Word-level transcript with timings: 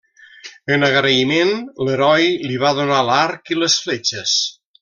En 0.75 0.85
agraïment, 0.87 1.53
l'heroi 1.87 2.33
li 2.47 2.57
va 2.65 2.75
donar 2.81 3.05
l'arc 3.13 3.55
i 3.57 3.63
les 3.65 3.81
fletxes. 3.87 4.39